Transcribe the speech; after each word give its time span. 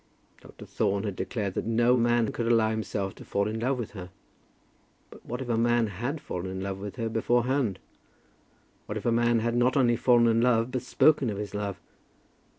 Dr. 0.41 0.65
Thorne 0.65 1.03
had 1.03 1.15
declared 1.15 1.53
that 1.53 1.67
no 1.67 1.95
man 1.95 2.31
could 2.31 2.47
allow 2.51 2.71
himself 2.71 3.13
to 3.13 3.23
fall 3.23 3.47
in 3.47 3.59
love 3.59 3.77
with 3.77 3.91
her. 3.91 4.09
But 5.11 5.23
what 5.27 5.41
if 5.43 5.49
a 5.49 5.59
man 5.59 5.85
had 6.01 6.19
fallen 6.19 6.47
in 6.47 6.59
love 6.59 6.79
with 6.79 6.95
her 6.95 7.07
beforehand? 7.07 7.77
What 8.87 8.97
if 8.97 9.05
a 9.05 9.11
man 9.11 9.41
had 9.41 9.55
not 9.55 9.77
only 9.77 9.95
fallen 9.95 10.25
in 10.25 10.41
love, 10.41 10.71
but 10.71 10.81
spoken 10.81 11.29
of 11.29 11.37
his 11.37 11.53
love? 11.53 11.79